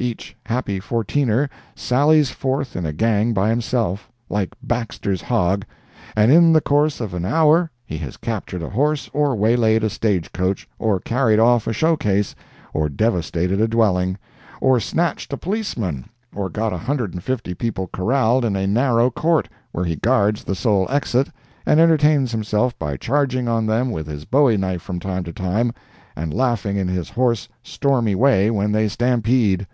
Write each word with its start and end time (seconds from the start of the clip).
Each 0.00 0.36
happy 0.46 0.78
Fourteener 0.78 1.48
sallies 1.74 2.30
forth 2.30 2.76
in 2.76 2.86
a 2.86 2.92
gang 2.92 3.32
by 3.32 3.48
himself, 3.50 4.08
like 4.28 4.50
Baxter's 4.62 5.22
hog, 5.22 5.64
and 6.14 6.30
in 6.30 6.52
the 6.52 6.60
course 6.60 7.00
of 7.00 7.14
an 7.14 7.24
hour 7.24 7.68
he 7.84 7.98
has 7.98 8.16
captured 8.16 8.62
a 8.62 8.70
horse, 8.70 9.10
or 9.12 9.34
waylaid 9.34 9.82
a 9.82 9.90
stagecoach, 9.90 10.68
or 10.78 11.00
carried 11.00 11.40
off 11.40 11.66
a 11.66 11.72
showcase, 11.72 12.36
or 12.72 12.88
devastated 12.88 13.60
a 13.60 13.66
dwelling, 13.66 14.16
or 14.60 14.78
snatched 14.78 15.32
a 15.32 15.36
policeman, 15.36 16.04
or 16.32 16.48
got 16.48 16.72
a 16.72 16.78
hundred 16.78 17.12
and 17.12 17.24
fifty 17.24 17.52
people 17.52 17.88
corraled 17.92 18.44
in 18.44 18.54
a 18.54 18.68
narrow 18.68 19.10
court, 19.10 19.48
where 19.72 19.84
he 19.84 19.96
guards 19.96 20.44
the 20.44 20.54
sole 20.54 20.86
exit, 20.90 21.26
and 21.66 21.80
entertains 21.80 22.30
himself 22.30 22.78
by 22.78 22.96
charging 22.96 23.48
on 23.48 23.66
them 23.66 23.90
with 23.90 24.06
his 24.06 24.24
bowie 24.24 24.56
knife 24.56 24.80
from 24.80 25.00
time 25.00 25.24
to 25.24 25.32
time, 25.32 25.72
and 26.14 26.32
laughing 26.32 26.76
in 26.76 26.86
his 26.86 27.10
hoarse, 27.10 27.48
stormy 27.64 28.14
way 28.14 28.48
when 28.48 28.70
they 28.70 28.86
stampede. 28.86 29.66